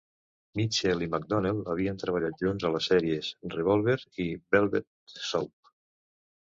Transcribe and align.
Mitchell 0.59 1.03
i 1.05 1.07
McDonnell 1.11 1.59
havien 1.75 2.01
treballat 2.05 2.41
junts 2.45 2.67
a 2.67 2.73
les 2.79 2.89
sèries 2.95 3.31
"Revolver" 3.59 3.99
i" 4.27 4.31
Velvet 4.59 4.93
Soup". 5.31 5.75